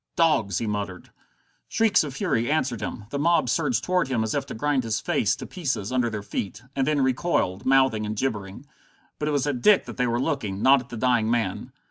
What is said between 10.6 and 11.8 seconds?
not at the dying man.